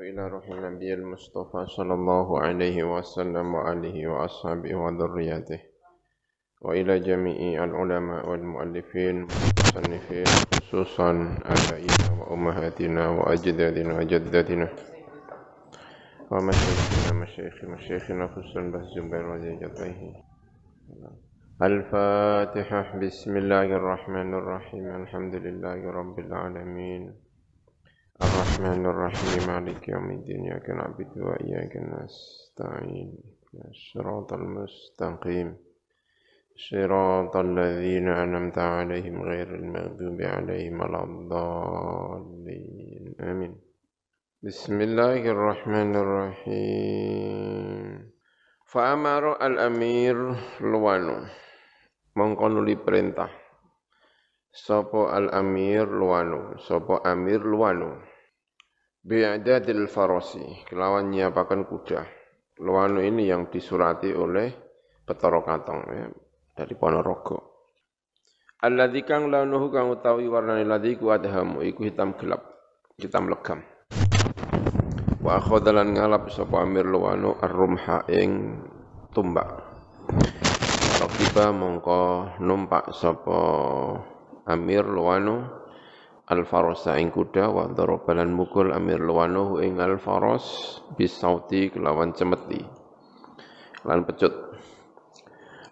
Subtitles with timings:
[0.00, 5.60] إلى روح النبي المصطفى صلى الله عليه وسلم وآله وأصحابه وذريته
[6.62, 10.24] وإلى جميع العلماء والمؤلفين والمصنفين
[10.54, 11.10] خصوصا
[11.44, 14.68] آبائنا وأمهاتنا وأجدادنا وجداتنا
[16.30, 20.14] ومشايخنا مشايخ مشايخنا خصوصا بالزبير وزيجته
[21.62, 22.98] الفاتحة.
[22.98, 25.02] بسم الله الرحمن الرحيم.
[25.02, 27.27] الحمد لله رب العالمين.
[28.18, 29.46] الرحمن الرحيم.
[29.46, 30.50] مالك يوم الدين.
[30.50, 33.14] إياك نعبد وإياك نستعين.
[33.54, 35.56] الصراط المستقيم.
[36.58, 43.14] صراط الذين أنعمت عليهم غير المغضوب عليهم ولا الضالين.
[43.22, 43.54] آمين.
[44.42, 48.10] بسم الله الرحمن الرحيم.
[48.66, 50.16] فأمر الأمير
[50.60, 51.18] لوانو
[52.18, 53.30] mengkonuli perintah.
[54.50, 57.94] Sopo al-amir luwanu, sopo amir luwanu.
[59.08, 62.04] Bi'adadil farosi, kelawan nyiapakan kuda.
[62.60, 64.52] Luwanu ini yang disurati oleh
[65.00, 66.12] Petoro Katong ya,
[66.52, 67.56] dari Ponorogo.
[68.60, 72.52] Alladzi kang launuhu kang utawi warnane ladzi ku adhamu iku hitam gelap,
[73.00, 73.64] hitam legam.
[75.24, 78.60] Wa akhadalan ngalap sapa Amir Luwanu ar-rumha ing
[79.16, 79.56] tumbak.
[81.00, 83.40] Rakiba mongko numpak sapa
[84.44, 85.48] Amir Luwanu
[86.28, 92.60] Al-Farosa ing kuda wa darabalan mukul Amir Luwanu ing Al-Faros bisauti kelawan cemeti.
[93.88, 94.36] Lan pecut.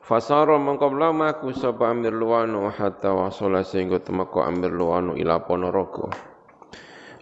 [0.01, 6.09] Fasara mengko mlaku sapa Amir Luwanu hatta wasala sehingga temeko Amir Luwanu ila Ponorogo.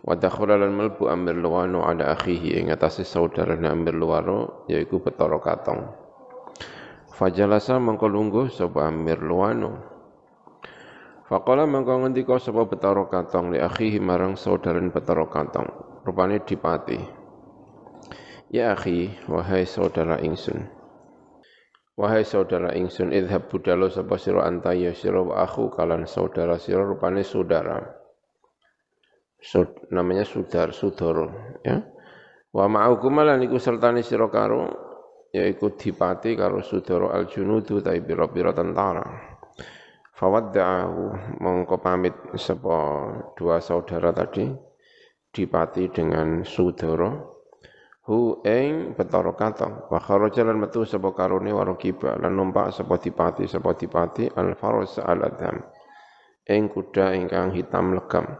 [0.06, 5.42] Wa dakhala lan melbu Amir Luwanu ala akhihi ing atase saudarane Amir Luwanu yaiku Betara
[5.42, 5.90] Katong.
[7.10, 9.93] Fajalasa mengko lungguh sapa Amir Luwanu
[11.24, 16.04] Faqala mangko ngendika sapa Betara Katong li akhihi marang saudaran Betara Katong.
[16.04, 17.00] Rupane dipati.
[18.52, 20.68] Ya akhi, wahai saudara ingsun.
[21.96, 27.24] Wahai saudara ingsun, idhab budalo sapa sira anta ya sira wa kalan saudara sira rupane
[27.24, 27.80] saudara.
[29.44, 31.28] Sud, namanya sudar, sudoro,
[31.60, 31.84] ya.
[32.54, 34.70] Wa ma'akum lan iku sertane sira karo
[35.34, 39.33] yaiku dipati karo sudoro al-junudu ta pira-pira tentara.
[40.14, 41.02] Fawadda'ahu
[41.42, 44.46] mongko pamit sapa dua saudara tadi
[45.34, 47.10] dipati dengan Sudara
[48.06, 53.50] hu ing Betara Katong wa kharaja lan metu sapa karone warakiba lan numpak sapa dipati
[53.50, 55.18] sapa dipati al faros al
[56.46, 58.38] ing kuda ingkang hitam legam.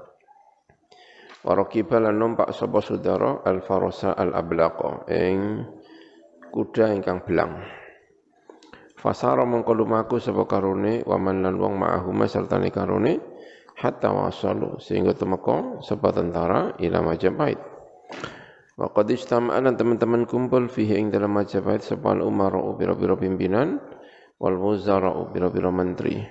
[1.42, 5.66] Warakiba lan numpak sapa Sudara al farosa al ablaqa ing
[6.54, 7.84] kuda ingkang belang
[9.04, 13.20] Fasara mongko lumaku sapa karone waman lan wong ma'ahuma sertane karone
[13.76, 17.60] hatta wasalu sehingga temeko sapa tentara ila Majapahit.
[18.81, 23.76] Wa qad istama'ana teman-teman kumpul fihi ing dalam Majapahit sapa al-umara biro-biro pimpinan
[24.41, 26.25] wal wuzara biro-biro menteri.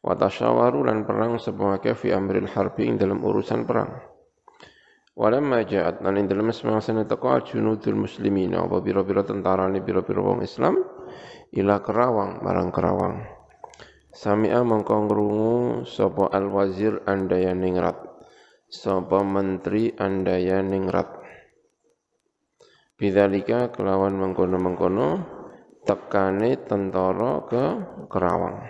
[0.00, 4.00] Wa tasyawaru lan perang sapa fi amril harbi ing dalam urusan perang.
[5.12, 10.40] Walamma ja'at lan ing dalam semasa teko junudul muslimina wa biro-biro tentara ni biro-biro wong
[10.40, 10.99] Islam
[11.54, 13.26] ila Kerawang marang Kerawang.
[14.10, 15.54] Sami'a mongko ngrungu
[15.86, 17.98] sapa al-wazir andaya ningrat
[18.66, 21.20] sapa menteri andaya ningrat
[23.00, 25.24] Bidzalika kelawan mengkono-mengkono
[25.88, 27.64] tekane tentara ke
[28.12, 28.60] Kerawang.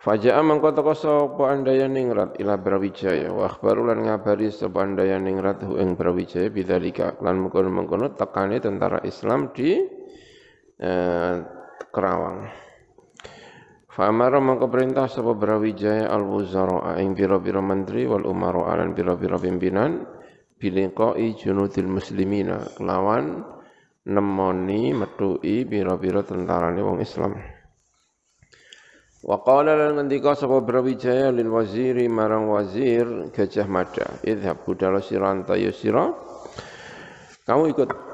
[0.00, 3.36] Faja'a mengko teko sapa andaya ningrat ila Brawijaya.
[3.36, 6.48] Wa akhbaru lan ngabari sapa andaya ningrat hu ing Brawijaya.
[6.48, 9.76] Bidzalika lan mengkono-mengkono tekane tentara Islam di
[10.80, 11.34] eh,
[11.92, 12.48] Kerawang.
[13.90, 20.06] Fa'amara mangko perintah sapa Brawijaya al-wuzara ing pira-pira menteri wal umara lan pira-pira pimpinan
[20.56, 23.42] biliqai junudil muslimina kelawan
[24.06, 27.34] nemoni metui pira-pira tentarane wong Islam.
[29.20, 35.60] Wa qala lan ngendika sapa Brawijaya lil waziri marang wazir Gajah Mada, idhab budala siranta
[35.60, 36.08] yusira.
[37.44, 38.09] Kamu ikut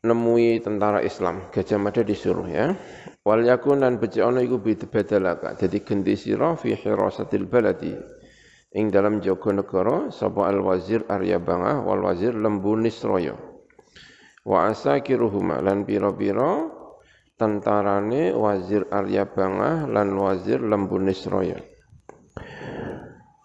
[0.00, 1.52] nemui tentara Islam.
[1.52, 2.72] Gajah Mada disuruh ya.
[3.20, 7.92] Wal yakun lan becik ana iku bedalaka dadi gendi sira fi hirasatil baladi.
[8.70, 13.36] Ing dalam jaga negara sapa al wazir Arya Bangah wal wazir Lembu Nisraya.
[14.46, 16.70] Wa asakiruhuma lan pira-pira
[17.36, 21.60] tentarane wazir Arya Bangah lan wazir Lembu Nisraya.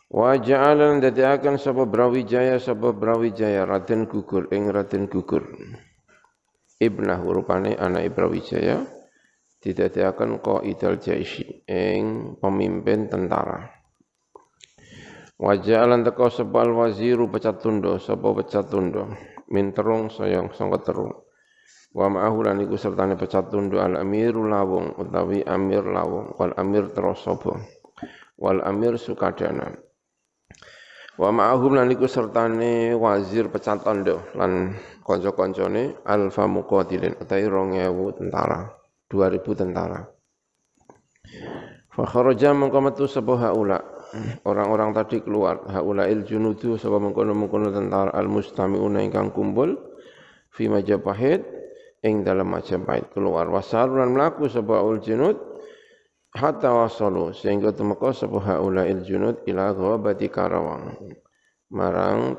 [0.08, 5.44] Wa ja'alan dadiakan sapa Brawijaya sapa Brawijaya Raden Gugur ing Raden Gugur
[6.80, 8.84] ibnah rupane anak Brawijaya
[9.60, 13.76] didadekaken qaidal jaisi ing pemimpin tentara
[15.36, 19.12] Wajah lan teko sapa al waziru pecat tundo sapa pecat tundo
[19.52, 21.12] min terung sayang sangka terung.
[21.92, 26.88] Wa ma'ahu lan iku sertane pecat tundo al amiru lawung utawi amir lawung wal amir
[26.96, 27.52] terus sapa.
[28.40, 29.76] Wal amir sukadana.
[31.16, 38.68] Wa ma'ahum lan iku sertane wazir pecat tondo lan kanca-kancane alfa muqatilin utawi 2000 tentara,
[39.08, 40.00] 2000 tentara.
[41.96, 43.56] Fa kharaja mengko metu sapa
[44.44, 49.72] orang-orang tadi keluar haulail junudu sebab mengkono-mengkono tentara al mustamiuna ingkang kumpul
[50.52, 51.48] fi Majapahit
[52.04, 55.55] ing dalam Majapahit keluar wasarulan melaku sebab ul junud
[56.36, 61.00] hatta wasalu sehingga temeka sebab haulail junud ila ghabati Karawang.
[61.72, 62.38] Marang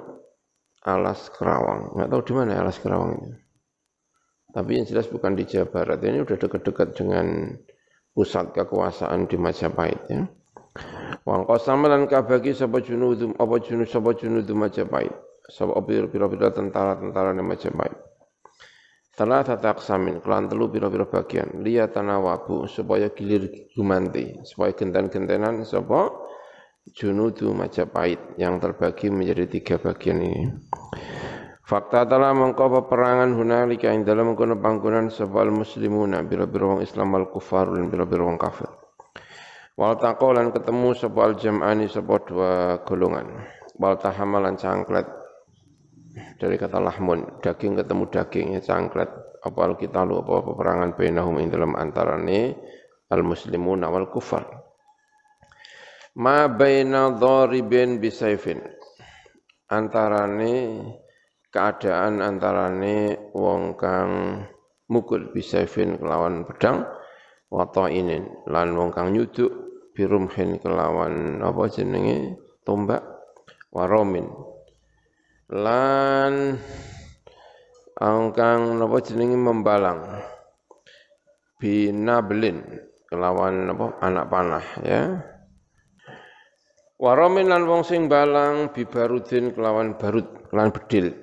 [0.84, 1.96] alas Kerawang.
[1.98, 3.46] Nggak tahu di mana alas Kerawang itu
[4.56, 6.00] tapi yang jelas bukan di Jawa Barat.
[6.00, 7.52] Ini udah dekat-dekat dengan
[8.16, 10.24] pusat kekuasaan di Majapahit ya.
[11.28, 15.12] Wang qasama lan kabagi sapa junudum apa junud sapa junudum Majapahit.
[15.52, 18.00] Sapa pira-pira tentara-tentara ne Majapahit.
[19.16, 21.64] Salah tata aksamin, kelan telu pira-pira bagian.
[21.64, 26.12] Liya tanawabu, supaya gilir gumanti, supaya genten-gentenan sapa
[26.92, 30.52] junudu Majapahit yang terbagi menjadi tiga bagian ini.
[31.64, 37.32] Fakta telah mengkau peperangan hunalika ing dalam mengkono panggonan sebal muslimuna bira-bira wong Islam al
[37.32, 38.68] kufar dan bira-bira wong kafir.
[39.80, 42.52] Wal taqolan ketemu sebuah jam'ani sebuah dua
[42.84, 43.48] golongan.
[43.80, 45.08] Wal tahamalan cangklet
[46.16, 49.10] dari kata lahmun, daging ketemu daging ya cangklet.
[49.44, 52.56] Apa kita lu apa peperangan bainahum ing dalam antarane
[53.12, 54.42] al muslimun wal kufar.
[56.16, 58.64] Ma baina dharibin bisaifin.
[59.70, 60.82] Antarane
[61.52, 64.42] keadaan antarane wong kang
[64.88, 66.86] mukul bisaifin kelawan pedang
[67.50, 69.50] wa ta'inin lan wong kang nyuduk
[69.94, 73.02] birumhin kelawan apa jenenge tombak
[73.74, 74.26] waromin
[75.52, 76.58] lan
[77.94, 80.02] angkang napa jenenge membalang?
[81.56, 82.60] Binablin
[83.08, 85.02] kelawan apa anak panah ya.
[86.96, 91.14] Waromin lan wong sing balang bibarudin kelawan barut lan bedil.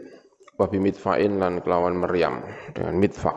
[0.58, 3.34] Wa bimitfain lan kelawan meriam dengan mitfa.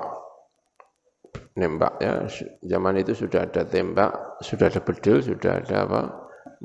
[1.56, 2.28] Nembak ya.
[2.64, 6.00] Zaman itu sudah ada tembak sudah ada bedil sudah ada apa?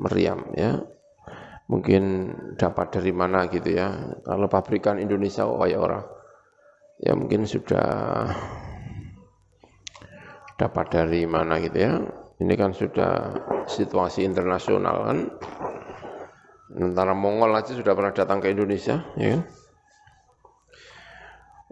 [0.00, 0.80] Meriam ya
[1.70, 4.18] mungkin dapat dari mana gitu ya.
[4.26, 6.04] Kalau pabrikan Indonesia oh ya orang.
[7.02, 8.30] Ya mungkin sudah
[10.58, 11.92] dapat dari mana gitu ya.
[12.42, 13.38] Ini kan sudah
[13.70, 15.18] situasi internasional kan.
[16.72, 19.42] Antara Mongol aja sudah pernah datang ke Indonesia ya kan?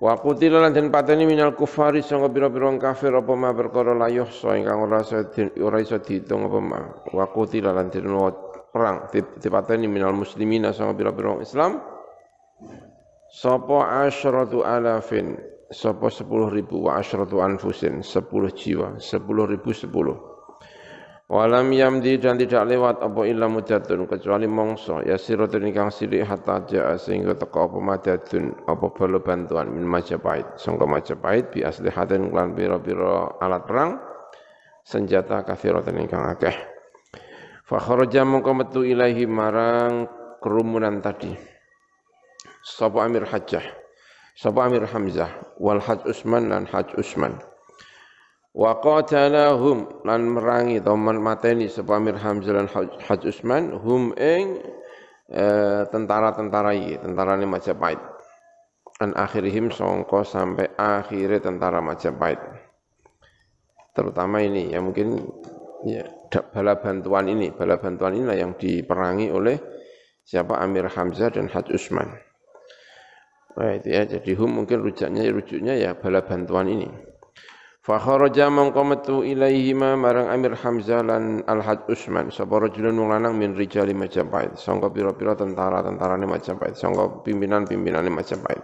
[0.00, 4.56] Wa qutila lan den pateni minal kufari sanga pira-pira kafir apa ma perkara la yuhsa
[4.56, 5.20] ingkang ora iso
[5.60, 6.80] ora iso diitung apa ma.
[7.12, 8.08] Wa qutila lan den
[8.70, 9.10] perang.
[9.12, 11.82] Dipateni minal muslimina sanga pira-pira Islam.
[13.30, 15.38] Sapa asyratu alafin.
[15.70, 18.02] Sapa 10 ribu wa asyratu anfusin.
[18.02, 18.98] 10 jiwa.
[18.98, 20.30] 10 ribu 10
[21.30, 24.98] Walam yamdi dan tidak lewat apa illa mudadun kecuali mongso.
[25.06, 30.58] Ya siratun ingkang sirik hatta jaa sehingga teka apa madadun apa bala bantuan min Majapahit.
[30.58, 34.02] Sangka Majapahit bi aslihatin lan pira-pira alat perang
[34.82, 36.69] senjata kathiratan ingkang akeh
[37.70, 40.10] fa kharaja mongko metu ilahi marang
[40.42, 41.30] kerumunan tadi
[42.66, 43.62] sapa Amir Hajjah
[44.34, 45.30] sapa Amir Hamzah
[45.62, 47.38] wal Haj Usman lan Haj Usman
[48.50, 52.66] Wa qatalahum lan merangi atau mateni sapa Amir Hamzah lan
[53.06, 54.58] Haj Usman hum ing
[55.30, 58.02] eh, tentara-tentara iki, tentarane Majapahit.
[58.98, 62.42] An akhirihim songko sampai akhirnya tentara Majapahit.
[63.94, 65.30] Terutama ini ya mungkin
[65.84, 66.04] ya
[66.52, 69.56] bala bantuan ini, bala bantuan inilah yang diperangi oleh
[70.24, 70.60] siapa?
[70.60, 72.08] Amir Hamzah dan Haj Usman.
[73.50, 76.88] Nah, itu ya, jadi hum mungkin rujaknya rujuknya ya bala bantuan ini.
[77.80, 82.28] Fa kharaja mangko marang Amir Hamzah lan Al-Haj Usman.
[82.28, 88.62] Sapa rajulun wong min rijali Majapahit sangka pira-pira tentara-tentarane Majapahit sangka pimpinan-pimpinane Majapahit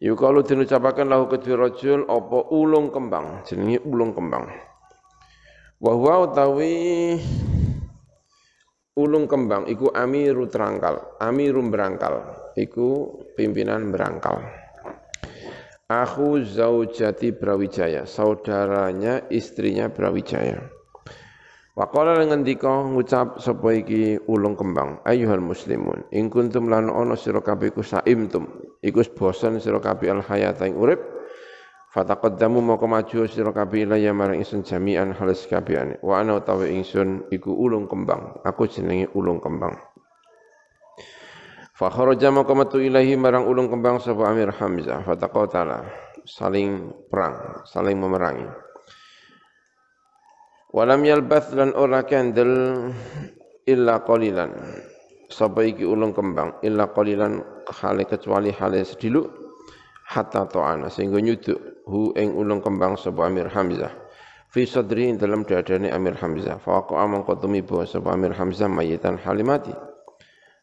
[0.00, 3.44] Yukalu dinucapaken lahu kedua rajul apa ulung kembang?
[3.48, 4.75] Jenenge ulung kembang
[5.76, 7.20] Wa huwa utawi
[8.96, 14.40] ulung kembang iku amiru terangkal amirum berangkal iku pimpinan berangkal
[15.86, 20.58] Aku zaujati Brawijaya, saudaranya istrinya Brawijaya.
[21.78, 27.70] Waqala ngendika ngucap sapa iki ulung kembang, ayyuhal muslimun, in kuntum lan ana sira kabeh
[27.70, 28.50] ku saimtum,
[28.82, 30.98] iku bosen sira kabeh al hayata ing urip,
[31.96, 35.96] Fataqaddamu moko maju sira kabeh ilayya marang ingsun jami'an halis kabehane.
[36.04, 38.36] Wa ana utawi ingsun iku ulung kembang.
[38.44, 39.72] Aku jenenge ulung kembang.
[41.72, 45.08] Fa kharaja moko metu ilahi marang ulung kembang sapa Amir Hamzah.
[45.08, 45.88] Fataqatala
[46.28, 48.44] saling perang, saling memerangi.
[50.76, 52.92] Walam yalbath lan ora kendel
[53.64, 54.52] illa qalilan.
[55.32, 57.40] Sapa iki ulung kembang illa qalilan
[57.72, 59.45] hale kecuali hale sediluk
[60.06, 63.90] hatta ta'ana sehingga nyuduk hu ing ulung kembang sapa Amir Hamzah.
[64.46, 66.62] Fi sadri dalam dadane Amir Hamzah.
[66.62, 69.74] Fa waqa mangko tumiba sapa Amir Hamzah mayitan halimati.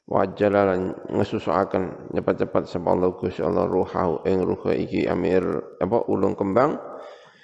[0.03, 5.43] Wa jalalan ngesusuaken cepat-cepat sapa Allah Gusti Allah ruhahu ing ruh iki Amir
[5.83, 6.79] apa ulung kembang.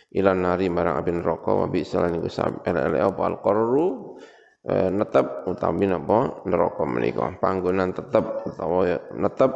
[0.09, 2.33] Ilan nari marang abin roko wa bi salan iku
[2.65, 4.17] ele apa al qarru
[4.65, 7.29] e, netep utawi napa neraka menika.
[7.37, 9.53] Panggonan tetep utawa netep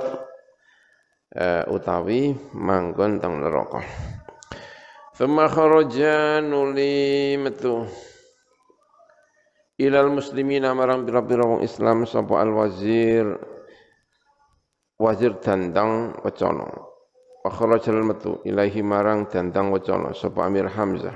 [1.37, 3.81] uh, utawi manggon teng neraka.
[5.13, 7.85] Thumma kharaja nuli metu
[9.77, 13.25] ilal muslimina marang pira-pira wong Islam sapa al wazir
[14.97, 16.65] wazir dandang wacana.
[17.45, 21.13] Wa kharaja metu ilahi marang dandang wacana sapa Amir Hamzah.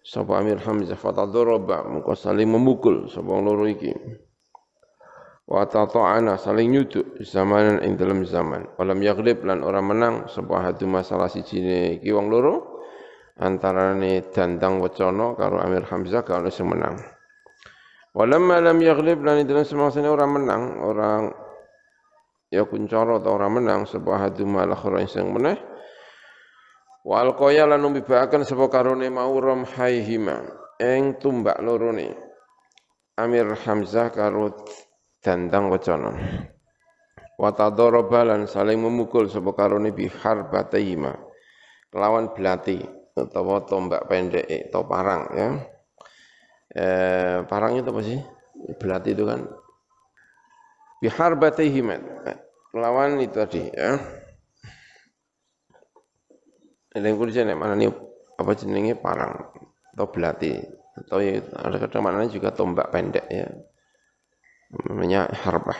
[0.00, 3.92] Sapa Amir Hamzah fatadharaba muka saling memukul sapa loro iki
[5.50, 8.70] wa tata'ana saling nyuduk zamanan ing dalam zaman.
[8.78, 12.78] Walam yaglib lan orang menang sebuah hadu masalah siji iki wong loro
[13.34, 17.02] antarane dandang wacana karo Amir Hamzah kalau sing menang.
[18.14, 21.34] Walam lam yaglib lan dalam semangsane orang menang orang
[22.50, 25.58] ya kuncara atau orang menang sebuah hadu malah orang sing meneh.
[27.02, 29.34] Wa alqaya lan numbibaken sapa karone mau
[29.66, 30.46] haihima
[30.78, 32.12] ing tumbak loro ne
[33.18, 34.52] Amir Hamzah karo
[35.20, 36.16] dandang wacana
[37.40, 37.52] wa
[38.24, 41.16] lan saling memukul sapa karone bi harbataima
[41.88, 42.76] kelawan belati
[43.16, 45.48] utawa tombak pendek atau parang ya.
[46.70, 48.20] Eh, parang itu apa sih?
[48.78, 49.40] Belati itu kan?
[51.00, 51.96] Bi harbataihima
[52.70, 53.98] kelawan itu tadi ya.
[56.90, 57.90] Kuliah nek mana nih
[58.36, 59.32] apa jenenge parang
[59.96, 60.52] atau belati.
[61.00, 63.46] Atau ya, ada kadang mana juga tombak pendek ya
[64.70, 65.76] namanya harbah.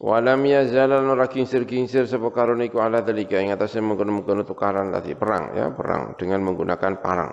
[0.00, 3.40] Walam yazalan ora kincir-kincir sapa karone iku ala dalika.
[3.40, 5.16] Ing atase mengkono-mengkono tukaran tadi.
[5.16, 6.18] Perang ya perang.
[6.18, 7.30] Dengan menggunakan parang.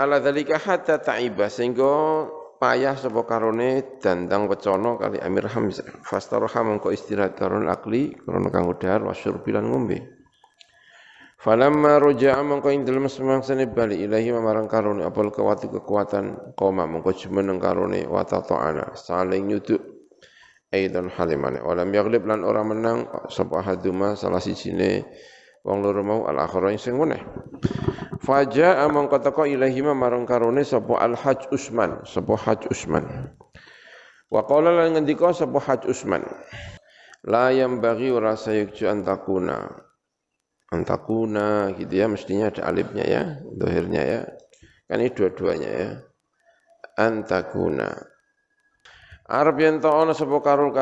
[0.00, 2.24] Ala dalika hatta ta'iba sehingga
[2.56, 6.02] payah sapa karone dandang wecana kali Amir Hamzah.
[6.02, 8.16] Fastaroha mengko istirahat karun akli.
[8.16, 10.19] Karena kang udar wasyurbilan ngombe
[11.40, 17.16] Falamma roja'a mongko ing dalem semangsane bali ilahi marang karone apal kewatu kekuatan koma mongko
[17.16, 19.80] jumeneng karone wa ta'ana saling nyuduk.
[20.68, 25.08] Aidan halimane walam yaglib lan ora menang sapa haduma salah sijine
[25.64, 27.24] wong loro mau al akhara sing meneh.
[28.20, 33.32] Faja'a mongko teko ilahi marang karone sapa al haj usman sapa haj usman.
[34.28, 36.20] Wa qala lan ngendika sapa haj usman
[37.24, 39.88] la yang bagi ora sayukju antakuna
[40.70, 43.22] antakuna gitu ya mestinya ada alifnya ya
[43.58, 44.20] dohirnya ya.
[44.86, 45.90] Kan ini dua-duanya ya.
[46.98, 47.90] Antakuna.
[49.30, 50.74] Arab yang ta'ala sapa karul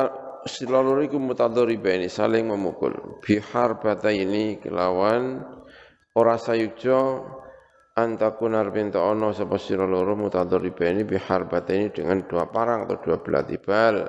[0.48, 3.20] silalur iku mutadharibaini saling memukul.
[3.20, 5.44] Bihar bata ini kelawan
[6.16, 7.28] ora sayukjo
[7.92, 13.20] antakuna arab yang ta'ala sapa silalur mutadharibaini bihar bata ini dengan dua parang atau dua
[13.20, 14.08] belah tibal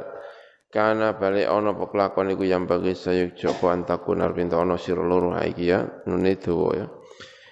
[0.69, 5.65] Kana balik ono pekelakon iku yang bagi sayuk joko antakun arpinta ono siro loro iki
[5.65, 6.85] ya nune dawa ya.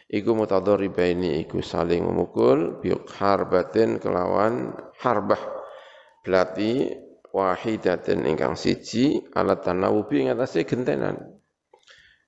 [0.07, 4.69] Iku mutadharibaini iku saling memukul biuk harbatin kelawan
[5.01, 5.41] harbah.
[6.21, 6.93] Belati
[7.33, 11.17] wahidatin ingkang siji alat tanawubi ing atase gentenan.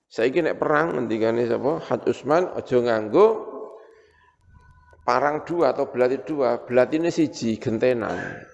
[0.10, 1.86] Saiki nek perang ngendikane sapa?
[1.86, 3.46] Had Usman aja nganggo
[5.06, 8.49] parang dua atau belati dua belatine siji gentenan.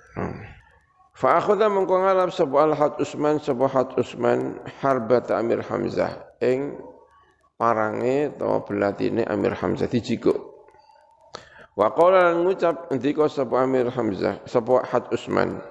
[1.15, 6.12] Fa akhadha mengko ngalap sapa al-Had Usman sapa Had Usman harbat Amir Hamzah
[6.43, 6.75] ing
[7.55, 10.36] parange utawa belatine Amir Hamzah dijikuk.
[11.79, 15.63] Wa qala lan ngucap ndika sapa Amir Hamzah sapa Had Usman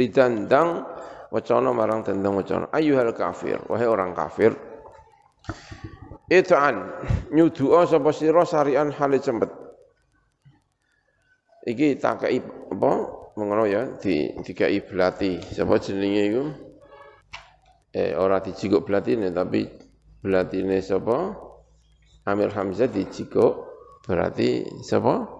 [0.00, 0.88] lidandang
[1.28, 4.56] wacana marang tendang wacana ayyuhal kafir wahai orang kafir
[6.26, 6.90] Ita'an
[7.30, 9.46] nyudu'a sapa sira sarian hale cempet.
[11.68, 12.90] Iki takai apa?
[13.36, 13.84] Mengono ya?
[14.00, 15.38] Di dikai belati.
[15.44, 16.44] Sapa jenenge iku?
[17.92, 19.64] Eh ora dijikuk belatine tapi
[20.20, 21.32] belatine sapa
[22.28, 23.52] Amir Hamzah dijikuk
[24.04, 25.32] berarti sapa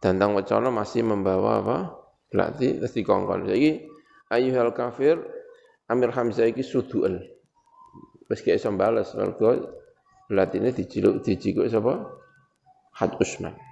[0.00, 1.78] Dandang Wacana masih membawa apa?
[2.32, 3.48] Belati terus dikongkon.
[3.48, 3.84] Saiki
[4.32, 5.20] ayyuhal kafir
[5.92, 7.20] Amir Hamzah iki suduel.
[8.30, 9.76] Wis gak iso bales mergo
[10.30, 12.06] Belatine dijiluk dijikuk sapa?
[12.96, 13.69] Had Usman.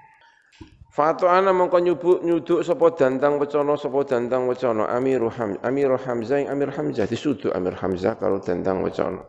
[0.98, 6.58] Ana mongko nyubuk nyuduk sapa dandang wacana sapa dandang wacana Amirul Ham Amirul Hamzah yang
[6.58, 9.22] Amir Hamzah disuduk Amir Hamzah karo dandang wacana.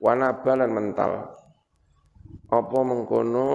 [0.00, 1.36] Wanabalan mental.
[2.48, 3.48] Apa mengkono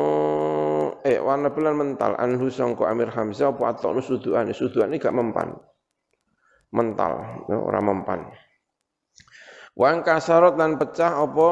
[1.02, 5.58] eh wanabalan mental anhu sangko Amir Hamzah apa atokno sudukan sudukan ini gak mempan.
[6.78, 8.28] Mental, ya, ora mempan.
[9.74, 11.50] Wan kasarot lan pecah apa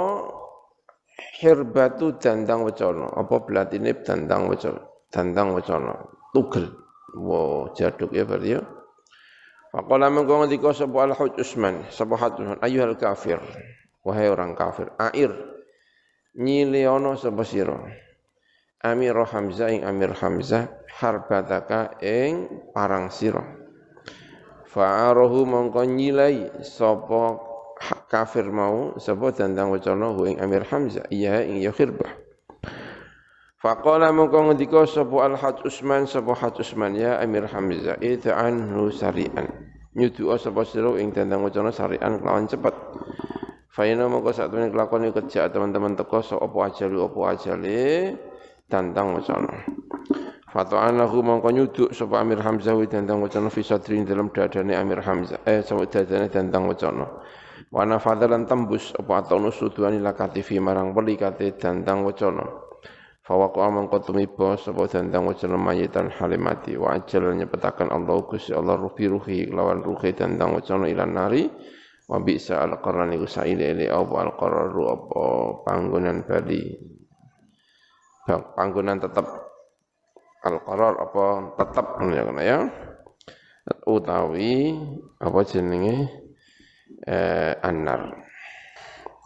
[1.41, 5.95] hirbatu dandang wacana apa belatine dandang wacana dandang wacana
[6.35, 6.75] tugel.
[7.15, 8.61] Wow jaduk ya berarti ya.
[9.71, 11.87] Faqala mengko ngendika sapa al huj Usman?
[11.87, 12.59] Sapa Usman?
[12.59, 13.39] Ayuhal kafir.
[14.03, 15.31] Wahai orang kafir air.
[16.35, 17.79] Nyiliono sapa sira?
[18.83, 20.67] Amir Hamzah ing Amir Hamzah
[20.99, 23.41] harbataka ing parang sira.
[24.67, 27.39] Fa'arahu mongko nyilai sapa
[28.11, 31.07] kafir mau sapa dandang wacana ing Amir Hamzah.
[31.07, 32.24] Iya ing ya khirbah
[33.55, 39.47] Faqala mongko ngendika sapa Al-Haj Usman sapa Haj Usman ya Amir Hamzah ita'anhu sari'an.
[39.95, 42.75] Nyudu sapa sira ing dandang wacana sari'an kelawan cepet
[43.75, 47.83] Faina mongko sak temene kelakon kerja teman-teman teko sapa ajali apa ajale
[48.71, 49.55] dandang wacana.
[50.51, 55.43] Fata'anahu mongko nyuduk sapa Amir Hamzah wa dandang wacana fi sadrin dalam dadane Amir Hamzah
[55.43, 57.07] eh sapa dadane dandang wacana.
[57.67, 62.64] Wana fadalan tembus apa atau nusuduani lakati fi marang beli kate dandang wacana.
[63.25, 69.49] Fawaku amang tumiba sapa dandang wacana mayitan halimati wa ajal Allah Gusti Allah ruhi ruhi
[69.49, 71.49] lawan ruhi dandang wacana ilan nari.
[72.05, 75.23] Wa bisa al qaran iku saile ile apa al qararu apa
[75.65, 76.69] panggonan bali.
[78.29, 79.25] Panggonan tetap
[80.45, 81.25] al qarar apa
[81.57, 82.59] tetap ya ya.
[83.89, 84.77] Utawi
[85.17, 86.13] apa jenenge
[87.09, 88.24] eh, annar.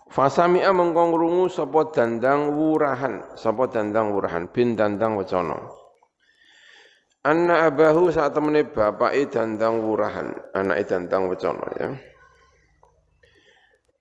[0.09, 5.69] Fasami'a mengkong rungu sapa dandang wurahan, sapa dandang wurahan bin dandang wacana.
[7.21, 11.89] Anna abahu saat temene bapake dandang wurahan, anake dandang wacana ya.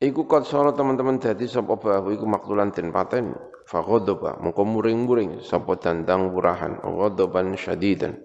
[0.01, 3.37] Iku kot soro teman-teman dadi sapa bahu iku maktulan den paten.
[3.69, 8.17] Faghadaba mengko muring-muring sapa dandang wurahan, ghadaban syadidan.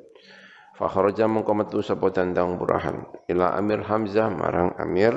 [0.74, 5.14] Fakharaja mengko metu sapa dandang wurahan ila Amir Hamzah marang Amir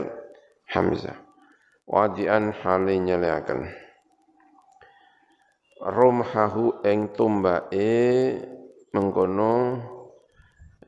[0.68, 1.25] Hamzah
[1.86, 3.70] wadian hale nyeleaken.
[5.80, 7.94] Rumhahu ing tumbake
[8.90, 9.52] mengkono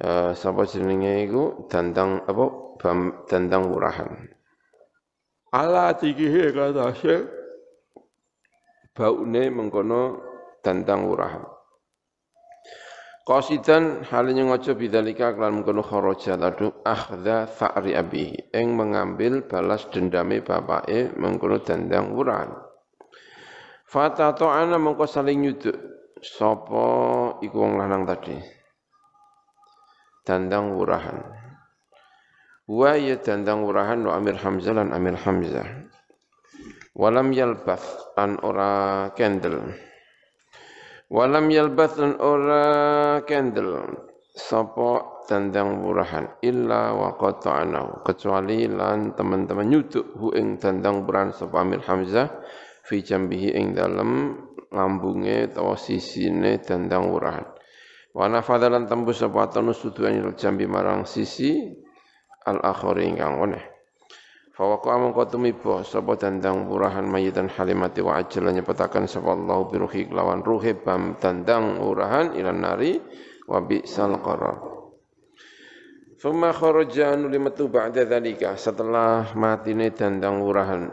[0.03, 1.71] uh, sapa jenenge iku?
[1.71, 2.45] Dandang apa?
[2.79, 4.11] Bam, dandang wurahan.
[5.51, 7.27] Ala tikihe kata syekh
[8.95, 10.23] baune mengkono
[10.61, 11.58] dandang wurahan
[13.29, 20.41] Qasidan halnya ngojo bidzalika kelan mengkono kharaja ladu akhdha fa'ri abihi ing mengambil balas dendame
[20.41, 22.57] bapake mengkono dandang wuran.
[23.85, 25.77] Fata ta'ana mengko saling nyuduk
[26.25, 26.89] sapa
[27.45, 28.33] iku wong lanang tadi.
[30.25, 31.21] Dandang wurahan.
[32.65, 35.69] Wa ya dandang wurahan wa Amir Hamzah lan Amir Hamzah.
[36.97, 39.88] Walam yalbath an ora kendel.
[41.09, 42.65] Walam yalbath lan ora
[43.25, 43.97] kendel.
[44.39, 51.61] Sapa tandang burahan illa wa qata'nahu kecuali lan teman-teman nyuduk hu ing tandang burahan sapa
[51.61, 52.33] Amir Hamzah
[52.89, 54.41] fi jambihi ing dalem
[54.73, 57.45] lambunge utawa sisine tandang burahan
[58.17, 61.77] wa nafadalan tembus sapa tanu suduani jambi marang sisi
[62.49, 63.78] al akhari ingkang oneh
[64.59, 70.43] Fawaqa mongko tumiba sapa dandang urahan mayitan halimati wa ajal nyepetaken sapa Allah biruhi lawan
[70.43, 72.99] ruhe bam dandang urahan ilan nari
[73.47, 74.59] wa bi'sal qarar.
[76.19, 80.91] Thumma kharaja nuli metu ba'da dzalika setelah matine dandang urahan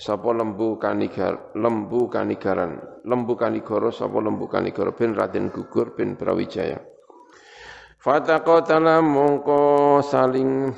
[0.00, 6.80] sapa lembu kanigar lembu kanigaran lembu kanigara sapa lembu kanigara bin Raden Gugur bin Brawijaya.
[8.00, 10.72] Fataqatala mongko saling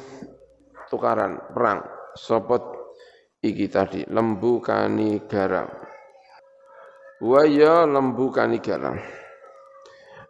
[0.90, 2.64] tukaran perang sopot
[3.44, 5.68] iki tadi lembu kanigara
[7.22, 8.96] wa ya lembu kanigara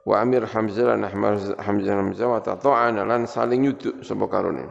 [0.06, 1.02] wa Amir Hamzah lan
[1.58, 4.70] Hamzah Hamzah wa ta'ana lan saling yuduk sapa karone.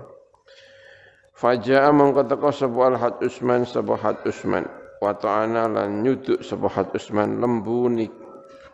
[1.35, 4.63] Faja'a mongko teko sapa Al-Had Usman sapa Had Usman.
[5.03, 8.15] Wa ta'ana lan nyuduk sapa Had Usman lembu nik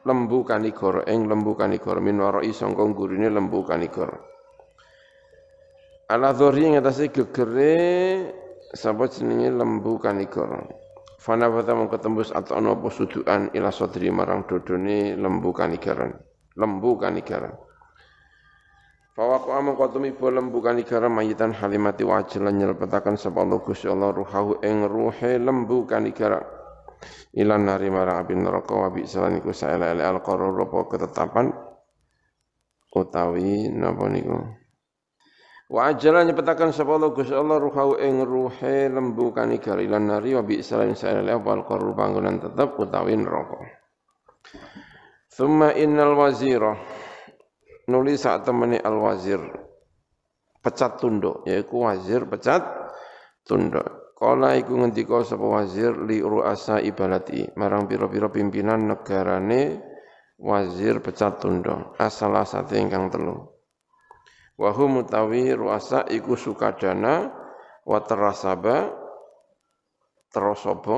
[0.06, 4.31] lembu kanigara ing lembu kanigara min warai sangka gurine lembu kanigara
[6.12, 7.71] Ala dhori ngatasi gegere
[8.76, 10.67] sapa jenenge lembu kanikor.
[11.15, 16.12] Fana bata mongko tembus atau apa sudukan ila sodri marang dodone lembu kanikaran.
[16.60, 17.56] Lembu kanikaran.
[19.15, 24.12] Fawaku amang kotumi bo lembu kanikaran mayitan halimati wajil lan nyelpetaken sapa Allah Gusti Allah
[24.12, 26.43] ruhahu ing ruhe lembu kanikaran.
[27.34, 31.50] ilan nari marang api neraka wa bi salan iku saelele al qarur apa ketetapan
[32.91, 34.06] utawi napa
[35.71, 40.43] Wa ajala nyepetakan sapa Allah Gusti Allah ruhau ing ruhe lembu kanigar ilan nari wa
[40.43, 43.55] bi salan saelele al qarur panggonan tetep utawi neraka.
[45.31, 46.75] Thumma innal wazira
[47.88, 49.39] nulis saat temani al wazir
[50.60, 52.67] pecat tunduk yaiku wazir pecat
[53.47, 54.12] tunduk.
[54.19, 59.79] Kala iku ngendika sapa wazir li ru'asa ibalati marang pira-pira pimpinan negarane
[60.36, 61.95] wazir pecat tunduk.
[61.95, 63.50] Asal sate ingkang telu.
[64.62, 67.34] Wa hum mutawi ru'asa iku sukadana
[67.82, 68.93] wa terasaba
[70.30, 70.97] terosaba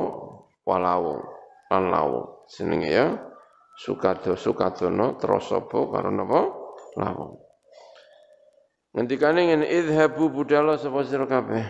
[0.67, 1.23] walawu
[1.71, 3.07] lan lawu jenenge ya
[3.79, 6.41] sukado sukadono terosaba karo napa
[6.99, 7.39] lawu.
[8.93, 11.65] Ngendikane ngene idhabu budala sapa sira kabeh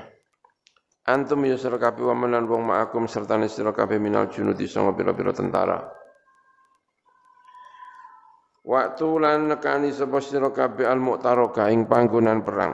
[1.08, 5.32] Antum ya sira kabeh wa menan wong ma'akum serta sira kabeh minal junudi sanga pira-pira
[5.36, 6.03] tentara.
[8.64, 12.72] Waktu lan nekani sapa sira kabeh al mu'taraka ing panggonan perang.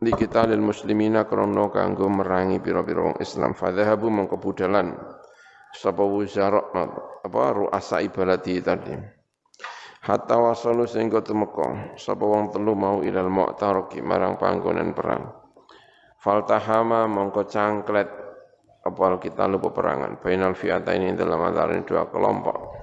[0.00, 3.52] Di kita lil muslimina krana kanggo merangi pira-pira wong Islam.
[3.52, 4.96] Fadhahabu mongko budalan
[5.76, 6.72] sapa wuzara
[7.28, 8.96] apa ruasa ibadati tadi.
[10.00, 15.28] Hatta wasalu sehingga temeka sapa wong telu mau ilal mu'taraki marang panggonan perang.
[16.24, 18.08] Faltahama mongko cangklet
[18.80, 22.81] apa kita lupa perangan Bainal fiata ini dalam antara dua kelompok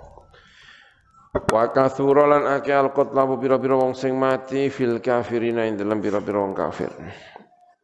[1.48, 6.44] Wa kathura lan ake al qatlabu bira-bira wong sing mati fil kafirina ing dalam bira-bira
[6.44, 6.92] wong kafir.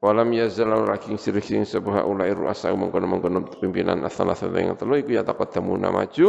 [0.03, 5.23] Walam yazal raking siriking sebuah ulai ruasa mengkono-mengkono pimpinan asal asal yang telu iku ya
[5.23, 6.27] taqaddamuna maju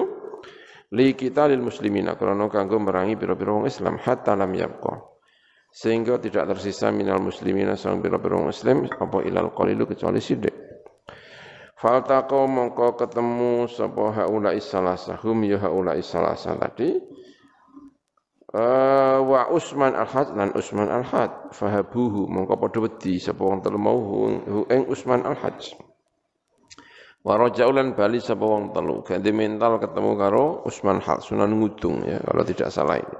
[0.94, 5.16] li kita lil muslimina krana kanggo merangi bira-bira wong Islam hatta lam yabqa
[5.76, 10.54] sehingga tidak tersisa minal muslimina sang biro-biro muslim apa ilal qalilu kecuali sidik
[11.76, 16.96] Faltaqo mongko ketemu sapa haula isalasa hum ya haula isalasa tadi.
[18.56, 24.00] Uh, wa Usman al-Had lan Usman al-Had fahabuhu mongko padha wedi sapa wong telu mau
[24.00, 25.60] hu ing Usman al-Had
[27.20, 29.04] wa rajaulan bali sapa wong telu.
[29.04, 33.16] Ganti mental ketemu karo Usman al-Had Sunan Ngudung ya kalau tidak salah ini.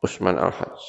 [0.00, 0.80] Usman al-Hajj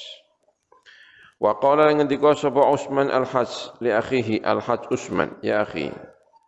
[1.41, 5.89] Wa qala ngendika sapa Utsman al-Hajj li akhihi al-Hajj Utsman, ya akhi,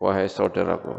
[0.03, 0.91] wahai saudaraku.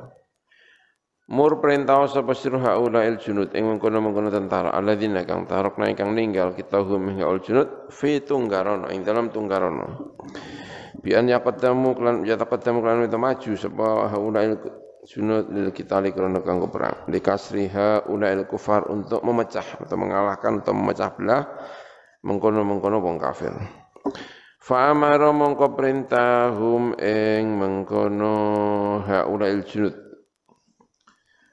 [1.25, 6.53] Mur perintah sapa sira haula il junud ing mengkono-mengkono tentara alladzina kang tarokna ingkang ninggal
[6.53, 10.17] kita hum ing al junud fi tunggarono ing dalam tunggarono.
[11.01, 11.97] Bi an yaqaddamu
[12.29, 14.57] ya taqaddamu klan itu maju sapa haula il
[15.09, 17.09] junud lil kitali krana kanggo perang.
[17.09, 21.45] Likasriha ula il kufar untuk memecah atau mengalahkan atau memecah belah
[22.21, 23.53] mengkono-mengkono wong kafir.
[24.65, 28.33] Fa'amara mongko perintahum ing mengkono
[29.05, 29.93] haula il junud.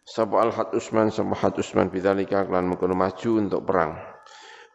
[0.08, 4.00] Sapa al had Usman sapa had Usman bidzalika mengkono maju untuk perang.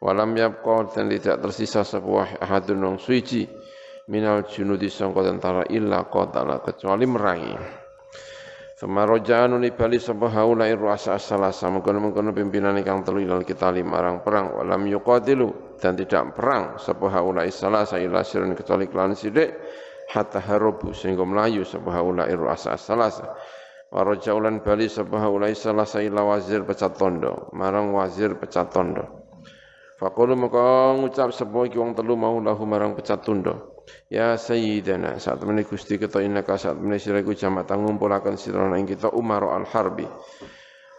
[0.04, 3.48] Walam yabqa dan tidak tersisa sapa ahadun wong suci
[4.12, 7.85] minal junudi sangka tentara illa qatala kecuali merangi.
[8.76, 11.72] Semarojaan uni bali sapa haula ruasa as-salasa.
[11.72, 14.52] Mengkono-mengkono pimpinan ingkang telu ilal kita marang perang.
[14.52, 19.56] Walam yuqatilu dan tidak perang sapa haula as-salasa ila sirun kecuali kelan sithik
[20.12, 23.32] hatta harubu sehingga melayu sapa haula ruasa as-salasa.
[23.88, 27.48] Warajaulan bali sapa haula as-salasa ila wazir pecat tondo.
[27.56, 29.24] Marang wazir pecat tondo.
[29.96, 33.75] Faqulu maka ngucap sapa iki wong telu mau lahu marang pecat tondo
[34.10, 38.86] Ya Sayyidina saat menit Gusti kita innaka saat menit sira iku jamak ngumpulaken sira ing
[38.86, 40.06] kita Umar al-Harbi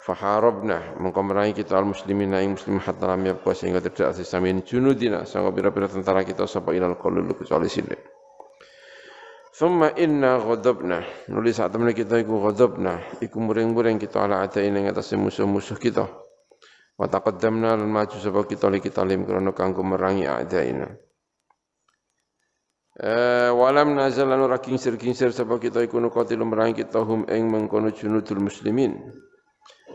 [0.08, 4.64] faharabna mengko merangi kita al muslimin ing muslim hatta lam yabqa sehingga tidak sisa min
[4.64, 7.92] junudina sangka pira-pira tentara kita sapa ilal qalul kecuali sini.
[9.52, 15.12] Thumma inna ghadabna nulis saat menit kita iku ghadabna iku muring-muring kita ala ada atas
[15.12, 16.08] musuh-musuh kita.
[16.96, 21.07] Wa lan maju sapa kita li kita lim krana kanggo merangi a'daina
[22.98, 27.46] Eh, walam nazal anu raking sir kingsir sapa kita iku nuqatilu merangi kita hum ing
[27.46, 28.98] mengkono junudul muslimin.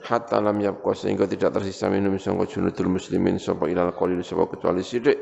[0.08, 4.88] Hatta lam yabqa sehingga tidak tersisa minum sangka junudul muslimin sapa ilal qalil sapa kecuali
[4.88, 5.20] sithik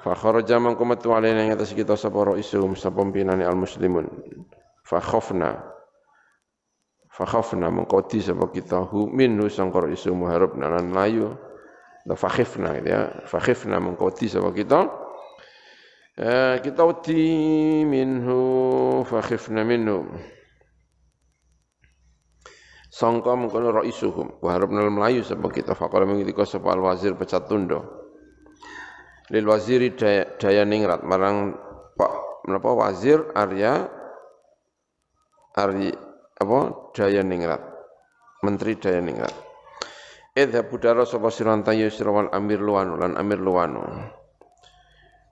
[0.00, 4.08] fa kharaja man kumatu alaina ing atas kita sapa raisum sapa pimpinane al muslimun
[4.80, 5.60] fa khafna.
[7.12, 7.68] Fa khafna
[8.24, 11.36] sapa kita hu minhu sangka raisum harapna lan layu.
[12.08, 13.20] Fa khifna ya.
[13.28, 15.09] Fa khifna mengkoti sapa kita
[16.60, 17.24] kita uti
[17.88, 18.40] minhu
[19.08, 20.04] fakhifna minhu.
[22.92, 24.44] Sangka mengkono raisuhum.
[24.44, 25.72] Wa harapna melayu sapa kita.
[25.72, 28.00] Faqala mengidika sapa al wazir pecat tundo
[29.30, 31.00] lil waziri daya, daya ningrat.
[31.06, 31.56] Marang
[31.96, 32.68] Pak menapa?
[32.76, 33.88] Wazir Arya
[35.56, 35.96] Arya
[36.36, 36.58] apa?
[36.92, 37.64] Daya ningrat.
[38.44, 39.32] Menteri daya ningrat.
[40.36, 43.82] Idza budara sapa siranta yusra wal amir luwanu lan amir luwanu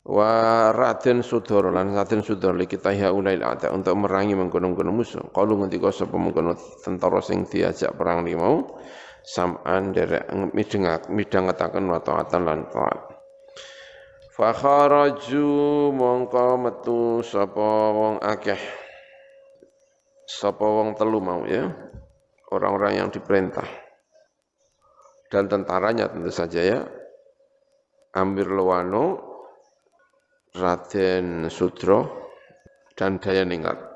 [0.09, 5.21] wa raden sudara lan raden sudara li kita ya unail ada untuk merangi mengkono-kono musuh
[5.37, 8.81] qalu ngendika sapa mengkono tentara sing diajak perang limau
[9.21, 13.19] sam'an derek midengak midhangetaken wa taatan lan taat
[14.39, 15.51] Fa kharaju
[15.91, 18.63] mongko metu sapa wong akeh.
[20.31, 21.67] Sapa wong telu mau ya.
[22.55, 23.67] Orang-orang yang diperintah.
[25.27, 26.81] Dan tentaranya tentu saja ya.
[28.15, 29.28] Amir Lewano,
[30.57, 32.31] Raden Sudro,
[32.97, 33.89] dan Daya Ningrat.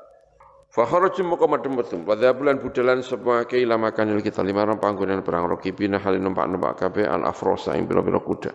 [0.73, 2.01] Fakharaju moko madem metu.
[2.01, 7.05] Pada bulan budalan sapa ke ilamakan kita lima orang panggonan perang rokibina halin numpak-numpak kabeh
[7.05, 8.51] al afrosa ing pira-pira kuda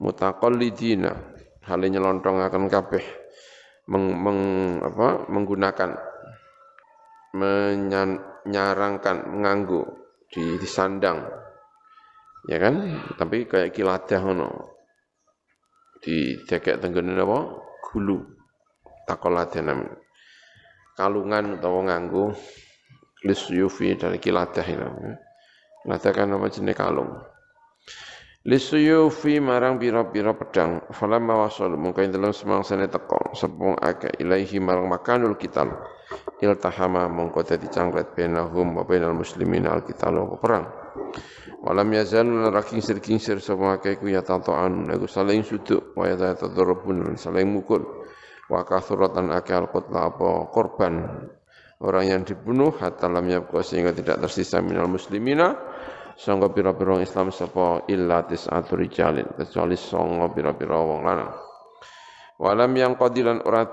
[0.00, 1.12] mutaqallidina
[1.64, 3.04] hale nyelontongaken kabeh
[3.88, 4.40] meng, meng,
[4.84, 5.90] apa, menggunakan
[7.34, 9.82] menyarangkan menganggu
[10.30, 11.24] di, di sandang
[12.46, 12.74] ya kan
[13.18, 14.48] tapi kayak kiladah ngono
[16.04, 17.64] di dekek tenggene apa?
[17.80, 18.20] Gulu.
[19.08, 19.88] Takoladan
[20.94, 22.36] kalungan utawa nganggo
[23.26, 24.88] lisyufi dari kiladah itu
[25.84, 27.10] kiladah kan apa jenis kalung.
[28.44, 30.84] Lisuyufi marang pira-pira pedang.
[30.92, 33.32] Falamma wasal mungkin dalam semangsane teko.
[33.32, 35.72] Sepung akeh ilaihi marang makanul kital
[36.44, 40.83] iltahama mongko dadi cangklet benahum wa bainal muslimin al kital perang
[41.64, 46.36] walam yazal raking sir kingsir sapa akeh ku ya tatoan aku saling suduk wa ya
[46.36, 48.04] tadrubun saling mukul.
[48.44, 51.24] Wa kasuratan akeh al qutla apa korban.
[51.80, 55.56] Orang yang dibunuh hatta lam yabqa sehingga tidak tersisa minal muslimina.
[56.14, 61.34] Sangga pira-pira Islam sapa illa tis'atu rijalin kecuali sangga pira-pira wong lanang.
[62.38, 63.66] Walam yang qadilan ora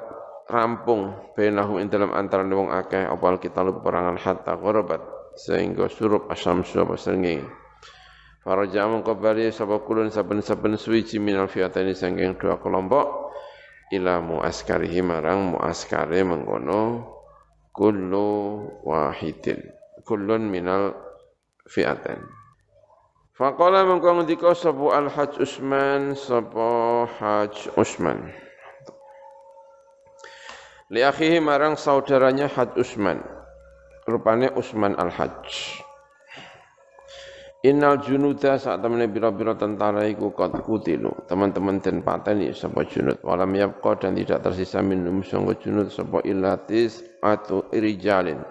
[0.50, 5.02] rampung bainahu ing dalam antara wong akeh opal kita lu peperangan hatta gharabat
[5.38, 7.61] sehingga surup asyamsu apa srengenge
[8.42, 13.30] Faraja mongko bali sapa kulun saben-saben suwiji minal fiatani sangking dua kelompok
[13.94, 17.06] ila muaskarihi marang muaskare mengkono
[17.70, 19.62] kullu wahidin
[20.10, 20.98] kullun minal
[21.70, 22.18] fi'atan.
[23.38, 28.26] Faqala mengko ngendika sapa Al Hajj Usman sapa Hajj Usman.
[30.90, 33.22] Li akhihi marang saudaranya Hajj Usman.
[34.10, 35.86] Rupane Usman Al Hajj.
[37.62, 41.14] Innal junuda saat temene bira-bira tentara iku qad kutilu.
[41.30, 43.22] Teman-teman den pateni sapa junud.
[43.22, 48.42] Walam yabqa dan tidak tersisa minum sangga junud sapa ilatis atau irijalin.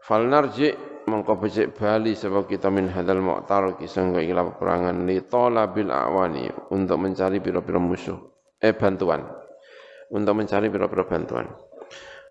[0.00, 0.72] Fal narji'
[1.08, 7.00] mongko becik bali sebab kita min hadal mu'tar kisangga ila peperangan li talabil awani untuk
[7.00, 8.16] mencari pira-pira musuh
[8.60, 9.24] eh bantuan
[10.12, 11.48] untuk mencari pira-pira bantuan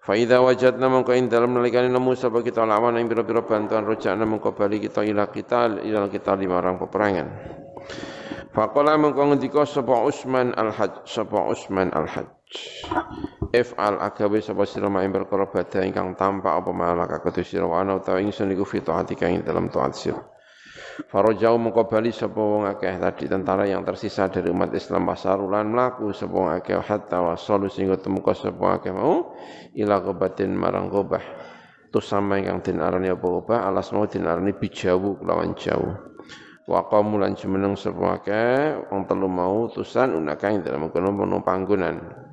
[0.07, 4.23] fa idza wajadna mongko ing dalem nalikane nemu sebab kita lawan ing pira-pira bantuan rojakna
[4.23, 7.27] mongko bali kita ila kita ila kita lima orang peperangan.
[8.55, 12.55] Faqala mengko ngendika sapa Usman al-Hajj sapa Usman al-Hajj.
[13.51, 18.23] If'al agawe sapa sira mak perkara badha ingkang tampak apa malaka kudu sira ana utawa
[18.23, 20.36] ingsun iku fi taatika ing dalam taat sira
[21.05, 22.41] Farajau mengko bali sapa
[22.73, 27.69] akeh tadi tentara yang tersisa dari umat Islam pasarulan mlaku sapa wong akeh hatta wasalu
[27.69, 29.37] sehingga temuka sapa akeh mau
[29.77, 31.21] ila qabatin marang qabah
[31.93, 35.93] tusama ingkang den arani apa qabah alas mau den arani bijawu kelawan jauh
[36.65, 41.13] wa qamu lan jumeneng sapa akeh wong telu mau utusan unaka ing dalem kono
[41.45, 42.26] panggonan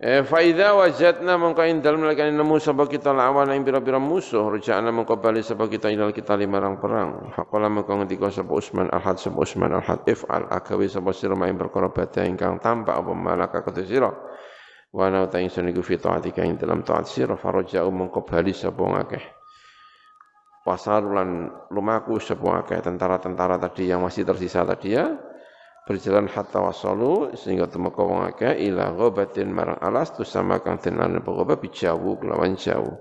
[0.00, 4.48] Eh fa idza wajadna mongko ing dalem lakane nemu sapa kita lawan ing pira-pira musuh
[4.48, 7.28] rujana mongko bali sapa kita ilal kita limarang perang.
[7.36, 11.92] Faqala mongko ngendika sapa Usman al-Had sapa Usman al-Had if'al agawe sapa sira main perkara
[11.92, 14.08] badhe ingkang tampak apa malaka ketu sira.
[14.88, 18.80] Wa ana ta ingsun iku fi taatika ing dalam taat sira faraja mongko bali sapa
[18.80, 19.24] ngakeh
[20.64, 25.08] pasar lan lumaku sebuah kayak tentara-tentara tadi yang masih tersisa tadi ya
[25.90, 31.18] berjalan hatta wasalu sehingga temu wong akeh ila ghabatin marang alas tu sama kang tenan
[31.18, 32.94] pokoknya bijawu kelawan jauh.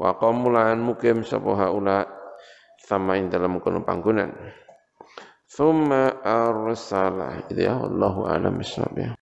[0.00, 2.08] Wa qamulan mukim sapa haula
[2.80, 4.32] sama ing dalam kono panggonan.
[5.44, 7.44] Thumma arsala.
[7.44, 9.12] Itu ya, Allahu a'lam bishawab